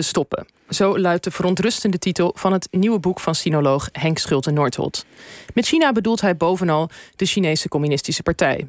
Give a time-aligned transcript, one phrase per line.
[0.00, 0.46] te stoppen.
[0.68, 5.04] Zo luidt de verontrustende titel van het nieuwe boek van sinoloog Henk Schulte-Noordholt.
[5.54, 8.66] Met China bedoelt hij bovenal de Chinese Communistische Partij.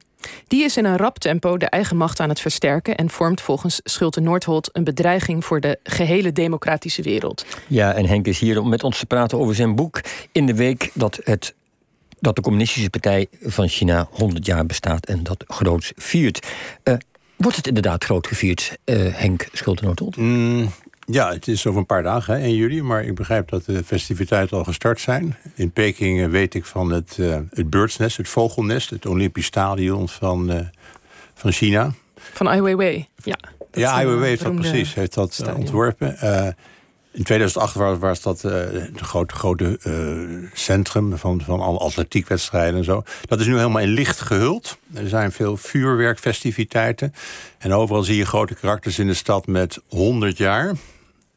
[0.48, 3.82] Die is in een rap tempo de eigen macht aan het versterken en vormt volgens
[3.84, 7.46] Schulte-Noordholt een bedreiging voor de gehele democratische wereld.
[7.68, 10.02] Ja, en Henk is hier om met ons te praten over zijn boek
[10.32, 11.54] in de week dat het
[12.20, 16.48] dat de Communistische Partij van China 100 jaar bestaat en dat groots viert.
[16.84, 16.96] Uh,
[17.36, 20.16] wordt het inderdaad groot gevierd, uh, Henk Schulte-Noordholt?
[20.16, 20.72] Mm,
[21.12, 22.82] ja, het is over een paar dagen, hè, 1 juli.
[22.82, 25.38] Maar ik begrijp dat de festiviteiten al gestart zijn.
[25.56, 28.90] In Peking weet ik van het, uh, het Birdsnest, het vogelnest...
[28.90, 30.60] het Olympisch Stadion van, uh,
[31.34, 31.92] van China.
[32.16, 33.38] Van Ai Weiwei, ja.
[33.72, 35.56] Ja, Ai Weiwei heeft dat precies, heeft dat stadion.
[35.56, 36.18] ontworpen.
[36.24, 36.48] Uh,
[37.14, 42.78] in 2008 was, was dat uh, het grote, grote uh, centrum van, van alle atletiekwedstrijden
[42.78, 43.04] en zo.
[43.26, 44.78] Dat is nu helemaal in licht gehuld.
[44.94, 47.14] Er zijn veel vuurwerkfestiviteiten.
[47.58, 50.76] En overal zie je grote karakters in de stad met 100 jaar.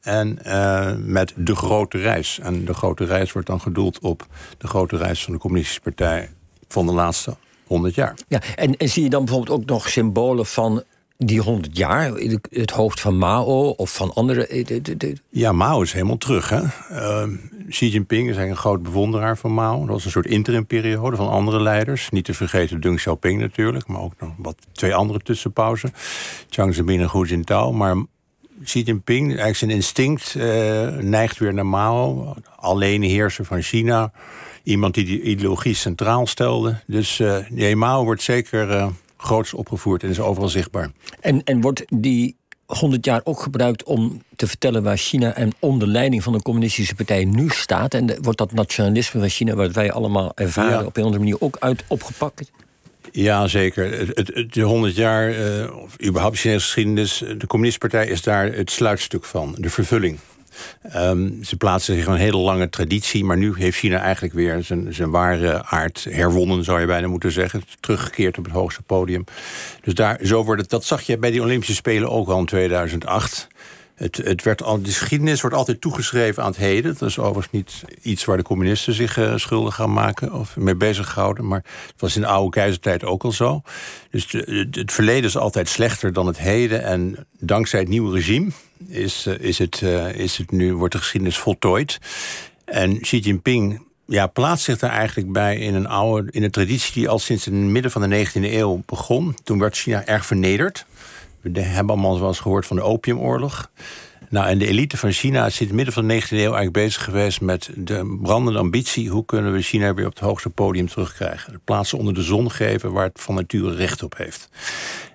[0.05, 2.39] En uh, met de grote reis.
[2.43, 4.27] En de grote reis wordt dan gedoeld op
[4.59, 6.31] de grote reis van de Communistische Partij
[6.69, 8.15] van de laatste 100 jaar.
[8.29, 10.83] Ja, en, en zie je dan bijvoorbeeld ook nog symbolen van
[11.17, 12.13] die 100 jaar,
[12.51, 14.47] het hoofd van Mao of van andere.
[14.47, 16.49] Eh, ja, Mao is helemaal terug.
[16.49, 16.61] Hè?
[16.91, 17.29] Uh,
[17.69, 19.81] Xi Jinping is een groot bewonderaar van Mao.
[19.81, 22.11] Dat was een soort interimperiode van andere leiders.
[22.11, 25.93] Niet te vergeten Deng Xiaoping natuurlijk, maar ook nog wat twee andere tussenpauzen.
[26.49, 27.73] Jiang Zemin en Hu Jintao.
[27.73, 27.97] Maar
[28.65, 32.35] Xi Jinping, eigenlijk zijn instinct, uh, neigt weer naar Mao.
[32.57, 34.13] Alleen heerser van China.
[34.63, 36.81] Iemand die die ideologie centraal stelde.
[36.87, 40.91] Dus uh, nee, Mao wordt zeker groots opgevoerd en is overal zichtbaar.
[41.21, 45.89] En, en wordt die 100 jaar ook gebruikt om te vertellen waar China en onder
[45.89, 47.95] leiding van de communistische partij nu staat?
[47.95, 51.57] En wordt dat nationalisme van China, wat wij allemaal ervaren, op een andere manier ook
[51.61, 52.51] uit opgepakt?
[53.17, 53.99] Ja, zeker.
[54.15, 58.71] Het, de 100 jaar, uh, of überhaupt Chinese geschiedenis, de communistische partij is daar het
[58.71, 60.19] sluitstuk van, de vervulling.
[60.97, 64.95] Um, ze plaatsen zich een hele lange traditie, maar nu heeft China eigenlijk weer zijn,
[64.95, 67.63] zijn ware aard herwonnen, zou je bijna moeten zeggen.
[67.81, 69.25] Teruggekeerd op het hoogste podium.
[69.83, 72.47] Dus daar, zo wordt het, dat zag je bij die Olympische Spelen ook al in
[72.47, 73.49] 2008.
[73.95, 76.97] Het, het werd al, de geschiedenis wordt altijd toegeschreven aan het heden.
[76.99, 80.75] Dat is overigens niet iets waar de communisten zich uh, schuldig gaan maken of mee
[80.75, 81.47] bezighouden.
[81.47, 83.63] Maar het was in de oude keizertijd ook al zo.
[84.11, 84.33] Dus
[84.71, 86.85] het verleden is altijd slechter dan het heden.
[86.85, 88.51] En dankzij het nieuwe regime
[88.89, 91.99] is, uh, is, het, uh, is het nu, wordt de geschiedenis voltooid.
[92.65, 96.93] En Xi Jinping ja, plaatst zich daar eigenlijk bij in een oude in een traditie
[96.93, 99.37] die al sinds het midden van de 19e eeuw begon.
[99.45, 100.87] Toen werd China erg vernederd.
[101.53, 103.71] We hebben allemaal wel eens gehoord van de opiumoorlog.
[104.29, 106.73] Nou, en de elite van China is sinds het midden van de 19e eeuw eigenlijk
[106.73, 109.09] bezig geweest met de brandende ambitie.
[109.09, 111.53] Hoe kunnen we China weer op het hoogste podium terugkrijgen?
[111.53, 114.49] De plaatsen onder de zon geven waar het van nature recht op heeft.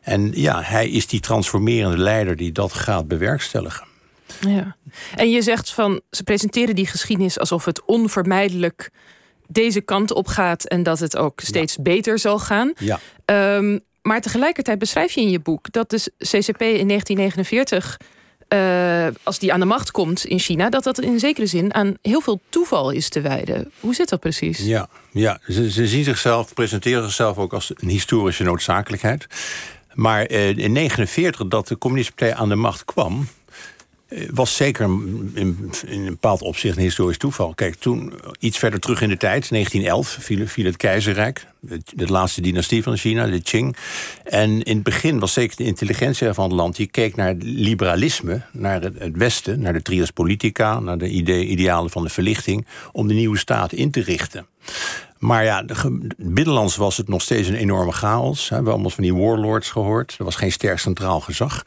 [0.01, 3.88] En ja, hij is die transformerende leider die dat gaat bewerkstelligen.
[4.39, 4.75] Ja.
[5.16, 8.91] En je zegt van ze presenteren die geschiedenis alsof het onvermijdelijk
[9.47, 12.73] deze kant op gaat en dat het ook steeds beter zal gaan.
[12.78, 13.00] Ja.
[13.56, 18.00] Um, maar tegelijkertijd beschrijf je in je boek dat de CCP in 1949,
[18.50, 21.74] uh, eh, als die aan de macht komt in China, dat dat in zekere zin
[21.74, 23.72] aan heel veel toeval is te wijden.
[23.80, 24.60] Hoe zit dat precies?
[24.60, 29.28] Ja, ja ze, zien zichzelf, presenteren zichzelf ook als een historische noodzakelijkheid.
[29.94, 33.28] Maar uh, in 1949, dat de Communistische Partij aan de macht kwam,
[34.08, 37.54] eh, was zeker in, in, een bepaald opzicht een historisch toeval.
[37.54, 41.46] Kijk, toen, iets verder terug in de tijd, 1911, viel, viel het keizerrijk.
[41.62, 43.75] De, laatste dynastie van China, de Qing.
[44.24, 46.75] En in het begin was zeker de intelligentie van het land...
[46.75, 49.59] die keek naar het liberalisme, naar het, Westen...
[49.59, 52.68] naar de trias politica, naar de ide idealen van de verlichting...
[52.92, 54.48] om de nieuwe staat in te richten.
[55.18, 55.66] Maar ja,
[56.18, 58.50] binnenlands was het nog steeds een enorme chaos.
[58.50, 60.16] We hebben allemaal van die warlords gehoord.
[60.18, 61.64] Er was geen sterk centraal gezag.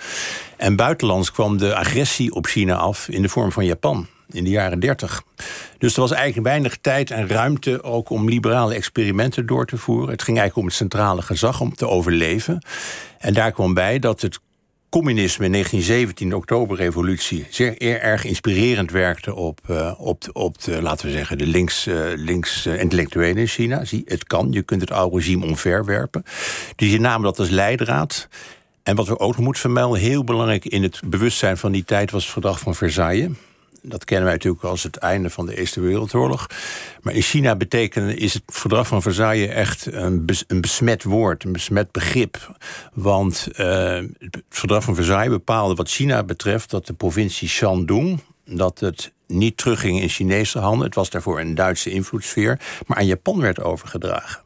[0.56, 4.50] En buitenlands kwam de agressie op China af in de vorm van Japan in de
[4.50, 5.22] jaren 30.
[5.78, 10.10] Dus er was eigenlijk weinig tijd en ruimte ook om liberale experimenten door te voeren.
[10.10, 12.64] Het ging eigenlijk om het centrale gezag om te overleven.
[13.18, 14.38] En daar kwam bij dat het
[14.92, 21.06] communisme in 1917, de Oktoberrevolutie, zeer erg inspirerend werkte op, uh, op, op de, laten
[21.06, 23.84] we zeggen, de links, uh, links uh, intellectuelen in China.
[23.84, 26.22] Zie, het kan, je kunt het oude regime omverwerpen.
[26.76, 28.28] Dus die namen dat als leidraad.
[28.82, 32.10] En wat we ook nog moeten vermelden, heel belangrijk in het bewustzijn van die tijd
[32.10, 33.30] was het verdrag van Versailles
[33.82, 36.46] dat kennen wij natuurlijk als het einde van de Eerste Wereldoorlog.
[37.00, 41.52] Maar in China betekent, is het verdrag van Versailles echt een, een besmet woord, een
[41.52, 42.56] besmet begrip.
[42.92, 43.56] Want uh,
[44.18, 49.56] het verdrag van Versailles bepaalde wat China betreft dat de provincie Shandong, dat het niet
[49.56, 50.86] terugging in Chinese handen.
[50.86, 54.42] Het was daarvoor een Duitse invloedssfeer, maar aan Japan werd overgedragen.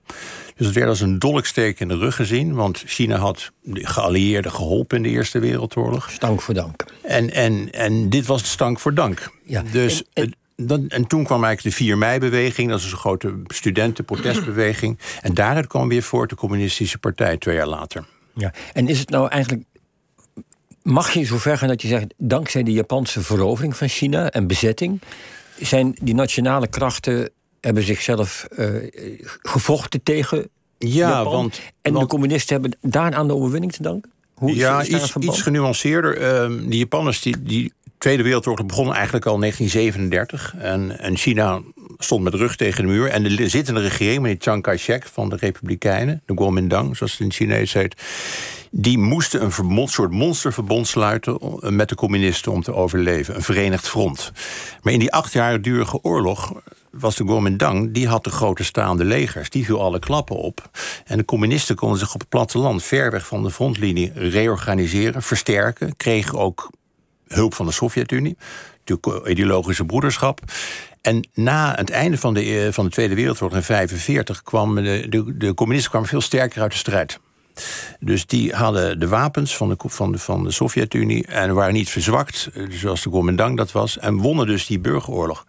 [0.56, 2.54] Dus het werd als een dolksteek in de rug gezien.
[2.54, 6.10] Want China had de geallieerden geholpen in de Eerste Wereldoorlog.
[6.10, 6.84] Stank voor dank.
[7.02, 9.30] En, en, en dit was de stank voor dank.
[9.44, 9.62] Ja.
[9.72, 10.02] Dus...
[10.12, 12.70] En, dan, en toen kwam eigenlijk de 4 mei-beweging.
[12.70, 14.98] Dat is een grote studentenprotestbeweging.
[15.22, 18.04] En daaruit kwam weer voort de Communistische Partij twee jaar later.
[18.34, 19.64] Ja, en is het nou eigenlijk
[20.86, 25.00] mag je zover gaan dat je zegt, dankzij de Japanse verovering van China en bezetting,
[25.58, 27.30] zijn die nationale krachten
[27.66, 28.68] hebben zichzelf uh,
[29.42, 30.48] gevochten tegen
[30.78, 34.10] ja, Japan, want, en de communisten hebben daar aan de overwinning te danken?
[34.34, 36.20] Hoe ja, iets, iets genuanceerder.
[36.50, 40.54] Uh, die Japanners die, die Tweede Wereldoorlog begon eigenlijk al in 1937.
[40.58, 41.60] En, en China
[41.98, 43.08] stond met rug tegen de muur.
[43.08, 47.32] En de zittende regering, meneer Chiang Kai-shek van de Republikeinen, de Kuomintang, zoals het in
[47.32, 48.02] Chinees heet,
[48.70, 53.34] die moesten een soort monsterverbond sluiten met de communisten om te overleven.
[53.34, 54.32] Een verenigd front.
[54.82, 56.52] Maar in die acht jaar durige oorlog
[56.98, 59.50] was de Kuomintang, die had de grote staande legers.
[59.50, 60.70] Die viel alle klappen op.
[61.04, 65.96] En de communisten konden zich op het platteland, ver weg van de frontlinie, reorganiseren, versterken.
[65.96, 66.70] Kregen ook
[67.26, 68.36] hulp van de Sovjet-Unie.
[68.84, 70.40] Natuurlijk ideologische broederschap.
[71.00, 75.06] En na het einde van de, eh, van de Tweede Wereldoorlog in 1945 kwam de,
[75.08, 77.20] de, de communisten kwamen veel sterker uit de strijd.
[78.00, 81.90] Dus die hadden de wapens van de, van de, van de Sovjet-Unie en waren niet
[81.90, 85.46] verzwakt, eh, zoals de Kuomintang dat was, en wonnen dus die burgeroorlog.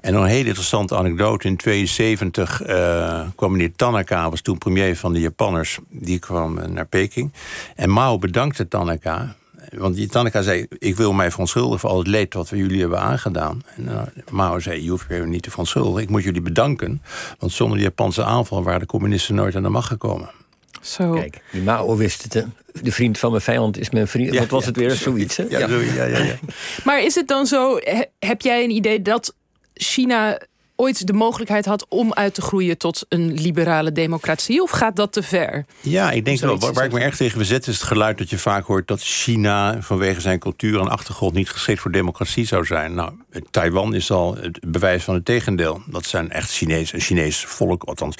[0.00, 5.12] En een hele interessante anekdote: in 1972 uh, kwam meneer Tanaka, was toen premier van
[5.12, 7.32] de Japanners, die kwam naar Peking.
[7.74, 9.36] En Mao bedankte Tanaka
[9.76, 12.80] want die Tanneka zei, ik wil mij verontschuldigen voor al het leed wat we jullie
[12.80, 13.62] hebben aangedaan.
[13.76, 16.02] En Mao zei, je hoeft je niet te verontschuldigen.
[16.02, 17.02] Ik moet jullie bedanken.
[17.38, 20.30] Want zonder die Japanse aanval waren de communisten nooit aan de macht gekomen.
[20.82, 21.10] Zo.
[21.10, 22.34] Kijk, die Mao wist het.
[22.34, 22.42] Hè?
[22.82, 24.38] De vriend van mijn vijand is mijn vriend.
[24.38, 24.90] wat was het weer?
[24.90, 25.44] Zoiets, hè?
[25.48, 25.66] Ja, ja.
[25.78, 26.34] Ja, ja,
[26.84, 27.78] Maar is het dan zo,
[28.18, 29.34] heb jij een idee dat
[29.74, 30.40] China
[30.80, 34.62] ooit de mogelijkheid had om uit te groeien tot een liberale democratie?
[34.62, 35.64] Of gaat dat te ver?
[35.80, 36.58] Ja, ik denk wel.
[36.58, 39.76] Waar, ik me erg tegen verzet is het geluid dat je vaak hoort dat China
[39.80, 42.94] vanwege zijn cultuur en achtergrond niet geschikt voor democratie zou zijn.
[42.94, 43.12] Nou,
[43.50, 45.82] Taiwan is al het bewijs van het tegendeel.
[45.86, 48.16] Dat zijn echt Chinees, een Chinees volk, althans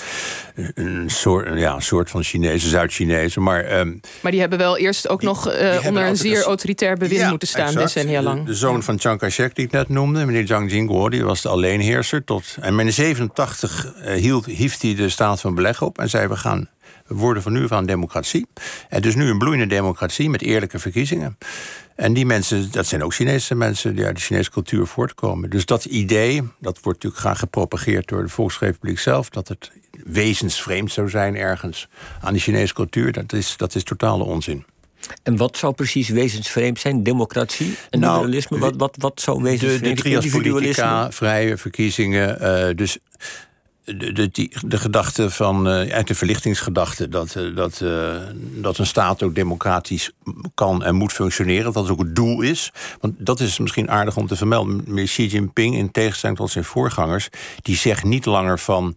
[0.74, 3.42] een soort, ja, een soort van Chinese, Zuid-Chinezen.
[3.42, 7.30] Maar, ehm, maar die hebben wel eerst ook nog uh, onder een zeer autoritair bewind
[7.30, 7.94] moeten staan, exact.
[7.94, 8.46] decennia lang.
[8.46, 11.48] De, zoon van Chiang Kai-shek, die ik net noemde, meneer Jiang Jingguo, die was de
[11.48, 16.10] alleenheerser tot en in 87 uh, hield, hief hij de staat van beleg op en
[16.10, 16.68] zei: We gaan
[17.06, 18.46] worden van nu aan democratie.
[18.88, 21.38] En dus nu een bloeiende democratie met eerlijke verkiezingen.
[21.96, 25.50] En die mensen, dat zijn ook Chinese mensen die uit de Chinese cultuur voortkomen.
[25.50, 29.70] Dus dat idee, dat wordt natuurlijk graag gepropageerd door de Volksrepubliek zelf, dat het
[30.04, 31.88] wezensvreemd zou zijn ergens
[32.20, 34.64] aan de Chinese cultuur, dat is, dat is totale onzin.
[35.22, 37.02] En wat zou precies wezensvreemd zijn?
[37.02, 38.58] Democratie en nou, liberalisme?
[38.58, 40.20] Wat, wat, wat zou wezensvreemd zijn?
[40.20, 42.38] De, de politica, vrije verkiezingen.
[42.42, 42.98] Uh, dus
[43.96, 48.16] de, de, de gedachte van, uh, de verlichtingsgedachte, dat, uh, dat, uh,
[48.54, 50.10] dat een staat ook democratisch
[50.54, 52.72] kan en moet functioneren, dat dat ook het doel is.
[53.00, 55.04] Want dat is misschien aardig om te vermelden.
[55.04, 57.28] Xi Jinping, in tegenstelling tot zijn voorgangers,
[57.62, 58.96] die zegt niet langer van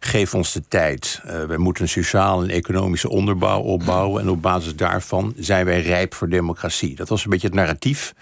[0.00, 1.20] geef ons de tijd.
[1.26, 4.22] Uh, wij moeten een sociaal en economische onderbouw opbouwen.
[4.22, 6.94] En op basis daarvan zijn wij rijp voor democratie.
[6.94, 8.14] Dat was een beetje het narratief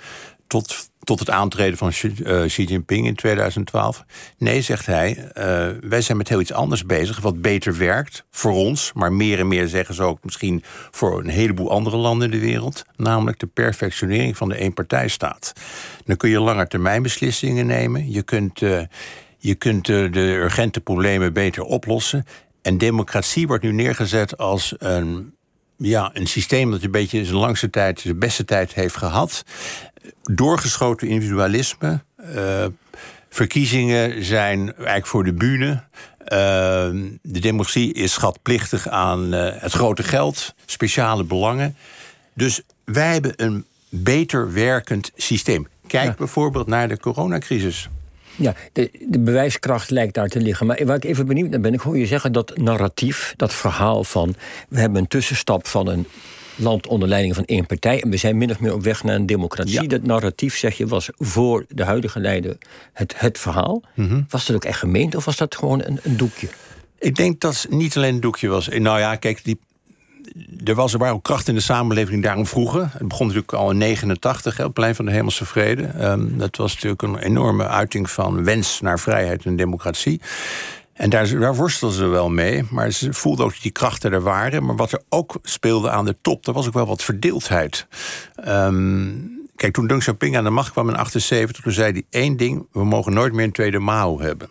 [0.49, 4.05] tot, tot het aantreden van Xi, uh, Xi Jinping in 2012.
[4.39, 7.21] Nee, zegt hij, uh, wij zijn met heel iets anders bezig.
[7.21, 8.93] Wat beter werkt voor ons.
[8.95, 12.47] Maar meer en meer zeggen ze ook misschien voor een heleboel andere landen in de
[12.47, 12.85] wereld.
[12.97, 15.53] Namelijk de perfectionering van de eenpartijstaat.
[16.05, 18.11] Dan kun je langetermijnbeslissingen nemen.
[18.11, 18.63] Je kunt
[19.39, 22.25] je kunt de urgente problemen beter oplossen.
[22.63, 25.35] En democratie wordt nu neergezet als een,
[25.77, 29.45] ja, een systeem dat een beetje zijn langste tijd, de beste tijd heeft gehad.
[30.23, 32.01] Doorgeschoten individualisme.
[32.35, 32.67] Uh,
[33.29, 35.71] verkiezingen zijn eigenlijk voor de bühne.
[35.71, 36.29] Uh,
[37.23, 41.77] de democratie is schatplichtig aan uh, het grote geld, speciale belangen.
[42.35, 45.67] Dus wij hebben een beter werkend systeem.
[45.87, 47.89] Kijk bijvoorbeeld naar de coronacrisis.
[48.39, 50.67] Ja, de, de, bewijskracht lijkt daar te liggen.
[50.67, 54.05] Maar waar ik even benieuwd naar ben, ik hoor je zeggen dat narratief, dat verhaal
[54.05, 54.35] van
[54.69, 56.07] we hebben een tussenstap van een
[56.57, 59.15] land onder leiding van één partij en we zijn min of meer op weg naar
[59.15, 59.89] een democratie.
[59.89, 62.57] Dat narratief, zeg je, was voor de huidige leider
[62.93, 63.83] het, het verhaal.
[63.95, 64.23] Mhm.
[64.29, 66.49] Was dat ook echt gemeend of was dat gewoon een, een doekje?
[66.99, 68.69] Ik denk dat het niet alleen een doekje was.
[68.69, 69.59] Nou ja, kijk, die
[70.65, 72.91] er was er waren ook kracht in de samenleving daarom vroegen.
[72.93, 76.11] Het begon natuurlijk al in 89, hè, op plein van de Hemelse Vrede.
[76.11, 80.21] Um, dat was natuurlijk een enorme uiting van wens naar vrijheid en democratie.
[80.93, 82.65] En daar, worstelden ze wel mee.
[82.71, 84.65] Maar ze voelden ook dat die krachten er waren.
[84.65, 87.87] Maar wat er ook speelde aan de top, er was ook wel wat verdeeldheid.
[88.49, 92.37] Um, kijk, toen Deng Xiaoping aan de macht kwam in 78, toen zei hij één
[92.37, 94.49] ding: we mogen nooit meer een tweede Mao hebben.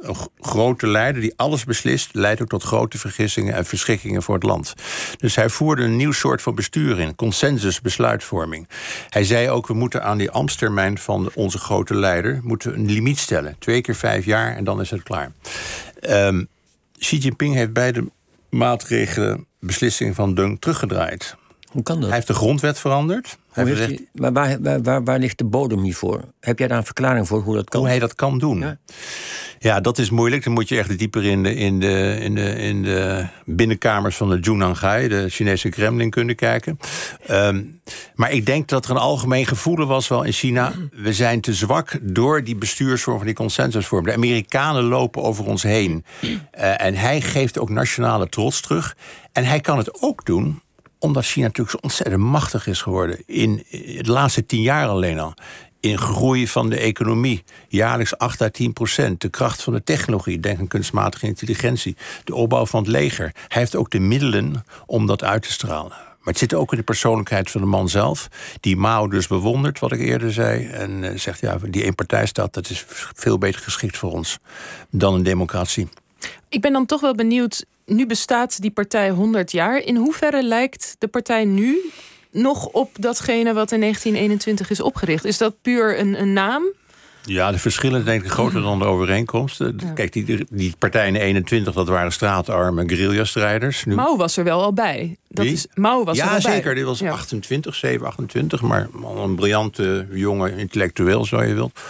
[0.00, 4.44] Een grote leider die alles beslist, leidt ook tot grote vergissingen en verschrikkingen voor het
[4.44, 4.74] land.
[5.18, 8.68] Dus hij voerde een nieuw soort van bestuur in, consensus besluitvorming.
[9.08, 13.18] Hij zei ook, we moeten aan die ambtstermijn van onze grote leider moeten een limiet
[13.18, 13.56] stellen.
[13.58, 15.32] Twee keer vijf jaar en dan is het klaar.
[16.08, 16.48] Um,
[16.98, 18.04] Xi Jinping heeft beide
[18.50, 21.36] maatregelen, beslissingen van Deng teruggedraaid.
[21.68, 22.04] Hoe kan dat?
[22.04, 23.38] Hij heeft de grondwet veranderd.
[23.66, 26.24] Heeft waar, waar, waar, ligt de bodem hiervoor?
[26.40, 27.80] Heb jij daar een verklaring voor hoe dat kan?
[27.80, 28.58] Hoe hij dat kan doen?
[28.58, 28.78] Ja.
[29.58, 30.44] Ja, dat is moeilijk.
[30.44, 34.30] Dan moet je echt dieper in de, in de, in de, in de binnenkamers van
[34.30, 36.78] de Junangai, de Chinese Kremlin, kunnen kijken.
[37.30, 37.80] Um,
[38.14, 40.72] maar ik denk dat er een algemeen gevoel was wel in China.
[40.92, 44.04] We zijn te zwak door die bestuursvorm van die consensusvorm.
[44.04, 46.04] De Amerikanen lopen over ons heen.
[46.22, 48.96] Uh, en hij geeft ook nationale trots terug.
[49.32, 50.62] En hij kan het ook doen
[50.98, 53.22] omdat China natuurlijk zo ontzettend machtig is geworden.
[53.26, 53.64] In
[54.00, 55.34] de laatste tien jaar alleen al
[55.80, 57.44] in groei van de economie.
[57.68, 59.20] Jaarlijks 8 à 10 procent.
[59.20, 61.96] De kracht van de technologie, denk aan kunstmatige intelligentie.
[62.24, 63.32] De opbouw van het leger.
[63.48, 66.06] Hij heeft ook de middelen om dat uit te stralen.
[66.28, 68.28] Maar het zit ook in de persoonlijkheid van de man zelf.
[68.60, 70.66] Die Mao dus bewondert, wat ik eerder zei.
[70.66, 74.38] En uh, zegt, ja, die eenpartijstaat, dat is veel beter geschikt voor ons
[74.90, 75.88] dan een democratie.
[76.48, 79.78] Ik ben dan toch wel benieuwd, nu bestaat die partij 100 jaar.
[79.78, 81.78] In hoeverre lijkt de partij nu
[82.30, 85.24] nog op datgene wat in 1921 is opgericht?
[85.24, 86.72] Is dat puur een, een naam?
[87.24, 89.80] Ja, de verschillen denk ik groter dan de overeenkomsten.
[89.94, 93.84] Kijk, die, die partijen in 21, dat waren straatarme guerrilla-strijders.
[93.84, 93.94] Nu...
[93.94, 95.16] Mao was er wel al bij.
[95.28, 96.62] Dat is, Mao was ja, er al zeker.
[96.62, 96.74] Bij.
[96.74, 98.60] Dit was 28, 7, 28.
[98.60, 101.80] Maar een briljante jonge intellectueel, zo je wilt.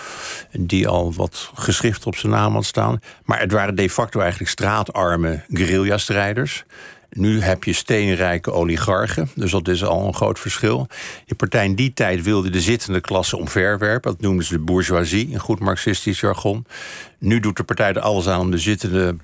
[0.53, 3.01] Die al wat geschrift op zijn naam had staan.
[3.25, 6.65] Maar het waren de facto eigenlijk straatarme guerrilla-strijders.
[7.11, 10.87] Nu heb je steenrijke oligarchen, dus dat is al een groot verschil.
[11.27, 14.13] De partij in die tijd wilde de zittende klasse omverwerpen.
[14.13, 16.67] Dat noemden ze de bourgeoisie, in goed marxistisch jargon.
[17.19, 19.17] Nu doet de partij er alles aan om de zittende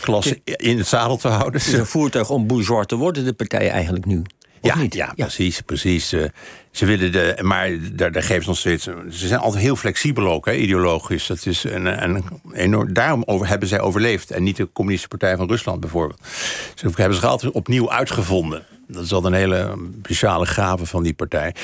[0.00, 1.60] klasse in het zadel te houden.
[1.60, 4.22] Het is een voertuig om bourgeois te worden, de partij eigenlijk nu.
[4.60, 4.94] Ja, niet?
[4.94, 6.12] ja, precies, precies.
[6.12, 6.24] Uh,
[6.70, 8.84] ze willen de, maar daar, daar geven ze nog steeds.
[8.84, 11.26] Ze zijn altijd heel flexibel ook, hè, ideologisch.
[11.26, 14.30] Dat is een, een enorm, daarom over, hebben zij overleefd.
[14.30, 16.20] En niet de Communistische Partij van Rusland bijvoorbeeld.
[16.74, 18.66] Ze hebben zich altijd opnieuw uitgevonden.
[18.88, 21.54] Dat is altijd een hele speciale gave van die partij.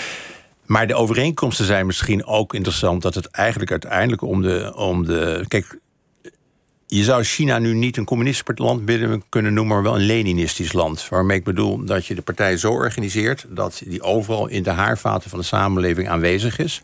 [0.66, 3.02] Maar de overeenkomsten zijn misschien ook interessant.
[3.02, 4.72] Dat het eigenlijk uiteindelijk om de.
[4.76, 5.78] Om de kijk,
[6.96, 10.72] je zou China nu niet een communistisch land binnen kunnen noemen, maar wel een Leninistisch
[10.72, 11.08] land.
[11.08, 15.30] Waarmee ik bedoel dat je de partij zo organiseert dat die overal in de haarvaten
[15.30, 16.82] van de samenleving aanwezig is.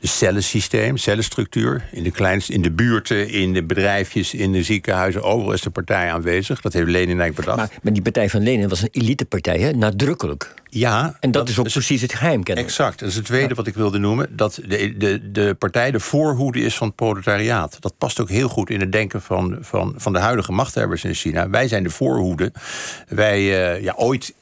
[0.00, 5.22] De cellensysteem, cellenstructuur, in de kleinste, in de buurten, in de bedrijfjes, in de ziekenhuizen,
[5.22, 6.60] overal is de partij aanwezig.
[6.60, 7.56] Dat heeft Lenin eigenlijk bedacht.
[7.56, 9.72] Maar, maar die partij van Lenin was een elitepartij, hè?
[9.72, 10.54] nadrukkelijk.
[10.74, 11.16] Ja.
[11.20, 12.64] En dat, is ook precies het geheim, kennen.
[12.64, 12.98] Exact.
[12.98, 14.36] Dat is het tweede wat ik wilde noemen.
[14.36, 17.76] Dat de, de, de partij de voorhoede is van het proletariaat.
[17.80, 21.14] Dat past ook heel goed in het denken van, van, van de huidige machthebbers in
[21.14, 21.50] China.
[21.50, 22.52] Wij zijn de voorhoede.
[23.08, 24.34] Wij, uh, ja, ooit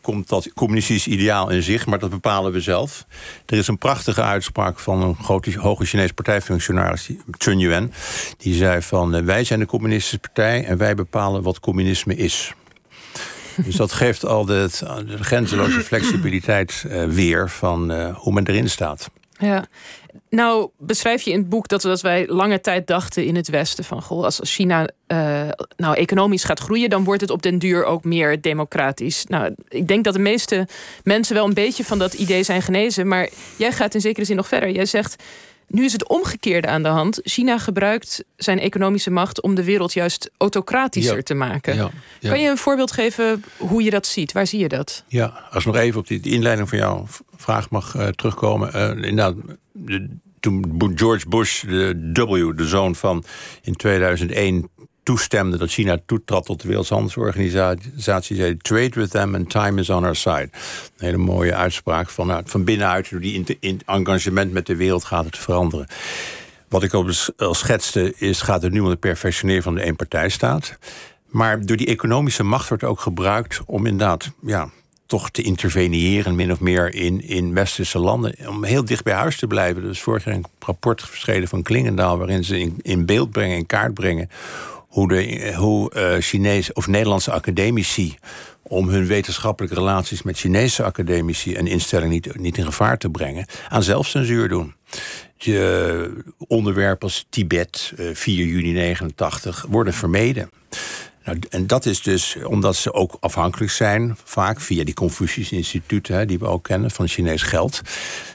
[0.00, 3.06] komt dat communistisch ideaal in zich, maar dat bepalen we zelf.
[3.46, 7.92] Er is een prachtige uitspraak van een grote, hoge Chinese partijfunctionaris, Chun Yuan.
[8.36, 12.54] Die zei van, uh, wij zijn de communistische partij en wij bepalen wat communisme is.
[13.56, 14.68] Dus dat geeft al de,
[15.20, 19.10] grenzeloze flexibiliteit uh, weer van uh, hoe men erin staat.
[19.38, 19.64] Ja,
[20.30, 23.84] nou beschrijf je in het boek dat, dat wij lange tijd dachten in het Westen
[23.84, 27.84] van goh, als China uh, nou economisch gaat groeien, dan wordt het op den duur
[27.84, 29.24] ook meer democratisch.
[29.26, 30.68] Nou, ik denk dat de meeste
[31.02, 34.36] mensen wel een beetje van dat idee zijn genezen, maar jij gaat in zekere zin
[34.36, 34.70] nog verder.
[34.70, 35.22] Jij zegt
[35.68, 37.20] nu is het omgekeerde aan de hand.
[37.22, 41.74] China gebruikt zijn economische macht om de wereld juist autocratischer te maken.
[41.74, 41.90] Ja,
[42.20, 42.30] ja.
[42.30, 44.32] Kan je een voorbeeld geven hoe je dat ziet?
[44.32, 45.04] Waar zie je dat?
[45.08, 48.70] Ja, als ik nog even op die, die inleiding van jouw vraag mag uh, terugkomen.
[48.74, 49.34] Uh, inderdaad,
[49.72, 50.08] de,
[50.40, 53.24] toen George Bush, de W, de zoon van
[53.62, 54.68] in 2001
[55.02, 60.04] toestemde dat China toetrad tot de Wereldhandelsorganisatie, zei trade with them and time is on
[60.04, 60.48] our side.
[60.96, 65.04] Een hele mooie uitspraak van, nou, van binnenuit, door die in, engagement met de wereld
[65.04, 65.86] gaat het veranderen.
[66.68, 70.78] Wat ik al schetste is, gaat het nu om het perfectioneren van de eenpartijstaat.
[71.26, 74.68] Maar door die economische macht wordt ook gebruikt om inderdaad, ja,
[75.06, 78.34] toch te interveneren, min of meer, in, in westerse landen.
[78.48, 79.82] Om heel dicht bij huis te blijven.
[79.82, 82.18] Dus vorig jaar een rapport verschenen van Klingendaal...
[82.18, 84.30] waarin ze in, in beeld brengen, in kaart brengen
[84.92, 88.16] hoe, de, hoe uh, Chinese of Nederlandse academici
[88.62, 93.46] om hun wetenschappelijke relaties met Chinese academici en instellingen niet, niet in gevaar te brengen,
[93.68, 94.74] aan zelfcensuur doen.
[96.38, 100.50] Onderwerpen als Tibet, 4 eh, juni 89, worden vermeden.
[101.24, 106.38] Nou, en dat is dus omdat ze ook afhankelijk zijn, vaak via die Confucius-instituten, die
[106.38, 107.80] we ook kennen, van Chinees geld.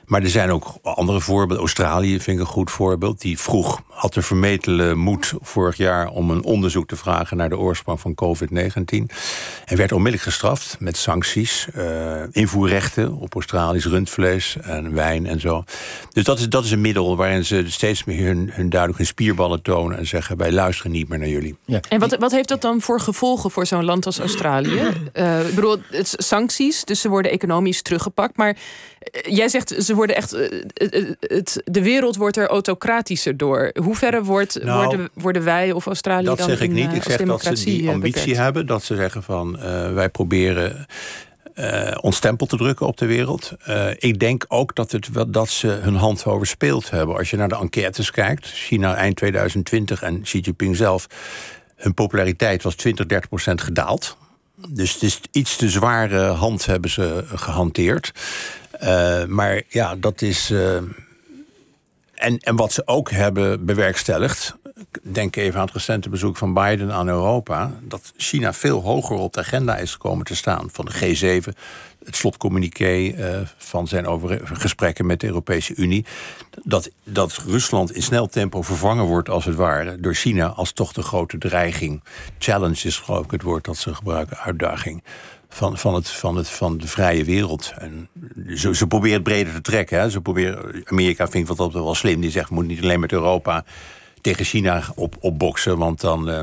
[0.08, 1.58] Maar er zijn ook andere voorbeelden.
[1.58, 3.22] Australië vind ik een goed voorbeeld.
[3.22, 7.58] Die vroeg, had de vermetele moed vorig jaar om een onderzoek te vragen naar de
[7.58, 9.16] oorsprong van COVID-19.
[9.66, 15.64] En werd onmiddellijk gestraft met sancties, uh, invoerrechten op Australisch rundvlees en wijn en zo.
[16.12, 19.08] Dus dat is, dat is een middel waarin ze steeds meer hun, hun duidelijk hun
[19.08, 21.58] spierballen tonen en zeggen: wij luisteren niet meer naar jullie.
[21.66, 21.80] Ja.
[21.90, 24.82] En wat, wat heeft dat dan voor gevolgen voor zo'n land als Australië?
[25.14, 28.38] Uh, ik bedoel, het sancties, dus ze worden economisch teruggepakt.
[28.38, 30.34] Maar eh, jij zegt ze worden echt.
[30.34, 33.72] Eh, het, de wereld wordt er autocratischer door.
[33.82, 36.94] Hoe verre wordt, nou, worden, worden wij of Australië dat dan zeg ik niet.
[36.94, 38.66] Ik zeg dat ze die ambitie hebben.
[38.66, 40.86] Dat ze zeggen van uh, wij proberen.
[41.56, 43.52] Uh, ons stempel te drukken op de wereld.
[43.68, 47.16] Uh, ik denk ook dat, het, dat ze hun hand overspeeld hebben.
[47.16, 51.08] Als je naar de enquêtes kijkt, China eind 2020 en Xi Jinping zelf
[51.76, 54.18] hun populariteit was 20, 30 procent gedaald.
[54.70, 58.12] Dus het is iets te zware hand hebben ze gehanteerd.
[58.84, 60.52] Uh, maar ja, dat is.
[60.52, 60.76] Uh,
[62.14, 64.56] en, en wat ze ook hebben bewerkstelligd.
[65.02, 67.72] Denk even aan het recente bezoek van Biden aan Europa.
[67.82, 70.70] Dat China veel hoger op de agenda is gekomen te staan.
[70.72, 71.54] Van de G7,
[72.06, 76.06] het slotcommuniqué uh, van zijn over gesprekken met de Europese Unie.
[76.64, 80.94] Dat, dat Rusland in snel tempo vervangen wordt, als het ware, door China als toch
[80.94, 82.04] de grote dreiging.
[82.38, 85.04] Challenge is geloof ik het woord dat ze gebruiken, uitdaging.
[85.50, 87.74] Van, van, het, van, het, van de vrije wereld.
[87.78, 88.10] En
[88.56, 90.00] ze, ze proberen het breder te trekken.
[90.00, 90.10] Hè.
[90.10, 92.22] Ze proberen, Amerika vindt wat dat wel slim.
[92.22, 93.66] Die zegt, moet niet alleen met Europa
[94.28, 95.78] tegen China op, opboksen.
[95.78, 96.42] Want dan, uh,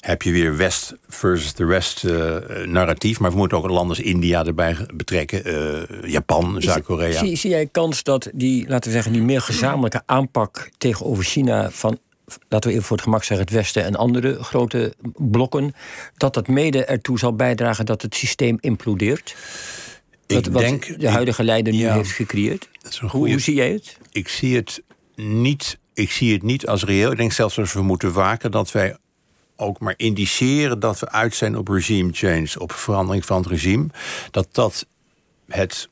[0.00, 3.20] heb je weer West versus de West uh, narratief.
[3.20, 5.48] Maar we moeten ook landen als India erbij betrekken.
[5.48, 7.18] Uh, Japan, Zuid-Korea.
[7.18, 11.70] Zie, zie, jij kans dat die, laten we zeggen, die meer gezamenlijke aanpak tegenover China
[11.70, 11.98] van.
[12.48, 15.74] Laten we even voor het gemak zeggen, het Westen en andere grote blokken.
[16.16, 19.36] dat dat mede ertoe zal bijdragen dat het systeem implodeert?
[20.26, 22.68] Ik wat, denk, de huidige leider nu heeft gecreëerd.
[23.00, 23.98] Hoe, hoe zie jij het?
[24.12, 24.82] Ik zie het
[25.16, 27.10] niet ik zie het niet als reëel.
[27.10, 28.96] Ik denk zelfs dat we moeten waken dat wij
[29.56, 33.86] ook maar indiceren dat we uit zijn op regime change, op verandering van het regime.
[34.30, 34.86] Dat dat
[35.46, 35.88] het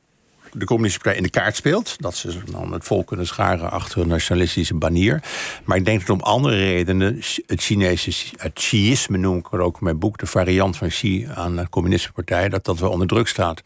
[0.51, 1.95] de communistische partij in de kaart speelt.
[1.99, 5.23] Dat ze dan het volk kunnen scharen achter een nationalistische banier.
[5.63, 9.77] Maar ik denk dat om andere redenen het Chinese, het Xiisme noem ik er ook
[9.77, 13.07] in mijn boek, de variant van Xi aan de communistische partij, dat dat wel onder
[13.07, 13.61] druk staat.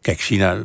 [0.00, 0.64] Kijk, China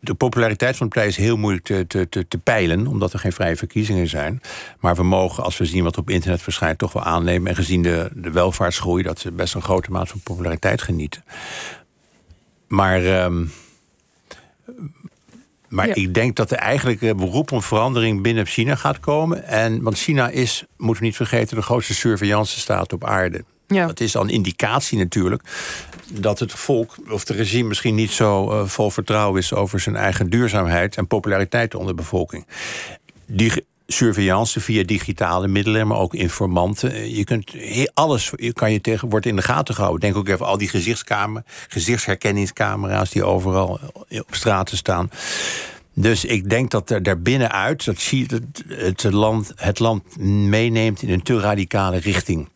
[0.00, 3.18] de populariteit van de partij is heel moeilijk te, te, te, te, peilen, omdat er
[3.18, 4.40] geen vrije verkiezingen zijn.
[4.80, 7.48] Maar we mogen, als we zien wat op internet verschijnt, toch wel aannemen.
[7.48, 11.24] En gezien de, de welvaartsgroei, dat ze best een grote mate van populariteit genieten.
[12.66, 13.22] Maar.
[13.24, 13.50] Um,
[15.68, 19.44] maar ik denk dat er eigenlijk een beroep om verandering binnen China gaat komen.
[19.44, 23.44] En, want China is, moeten we niet vergeten, de grootste surveillance staat op aarde.
[23.68, 23.86] Ja.
[23.86, 25.42] Dat is een indicatie natuurlijk
[26.12, 29.96] dat het volk of het regime misschien niet zo uh, vol vertrouwen is over zijn
[29.96, 32.46] eigen duurzaamheid en populariteit onder de bevolking.
[33.26, 36.92] Die surveillance via digitale middelen, maar ook informanten.
[36.92, 37.54] Eh, je kunt
[37.94, 40.00] alles kan je tegen, wordt in de gaten gehouden.
[40.00, 45.10] Denk ook even al die gezichtskamer, gezichtsherkenningscamera's die overal op straten staan.
[45.94, 48.12] Dus ik denk dat er daar binnenuit dat
[48.68, 52.48] het, land, het land meeneemt in een te radicale richting.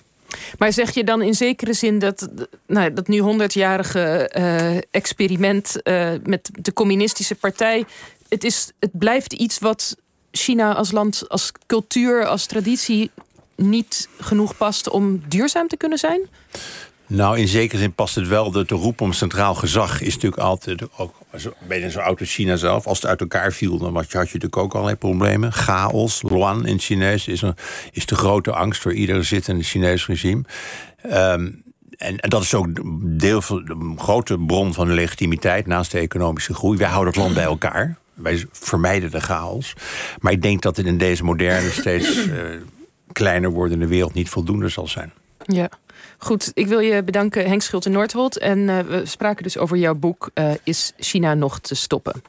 [0.59, 2.29] Maar zeg je dan in zekere zin dat
[2.67, 7.85] nou, dat nu 100-jarige uh, experiment uh, met de communistische partij.
[8.29, 9.97] Het, is, het blijft iets wat
[10.31, 13.11] China als land, als cultuur, als traditie
[13.57, 16.21] niet genoeg past om duurzaam te kunnen zijn?
[17.07, 18.51] Nou, in zekere zin past het wel.
[18.51, 21.15] De, roep om centraal gezag is natuurlijk altijd ook
[21.69, 22.87] je zo oud als China zelf.
[22.87, 25.53] Als het uit elkaar viel, dan had je, natuurlijk ook allerlei problemen.
[25.53, 27.55] Chaos, Luan in Chinees, is, een,
[27.93, 30.43] is de grote angst voor iedere zittende Chinees regime.
[31.13, 31.63] Um,
[32.03, 32.67] en, dat is ook
[33.19, 36.79] deel van de grote bron van de legitimiteit naast de economische groei.
[36.79, 37.97] Wij houden het land bij elkaar.
[38.15, 39.75] Wij vermijden de chaos.
[40.21, 42.35] Maar ik denk dat het in deze moderne, steeds uh,
[43.13, 45.13] kleiner wordende wereld niet voldoende zal zijn.
[45.47, 45.69] Ja.
[46.23, 48.39] Goed, ik wil je bedanken Henk Schulte Noordholt.
[48.39, 52.23] En uh, we spraken dus over jouw boek uh, Is China nog te stoppen?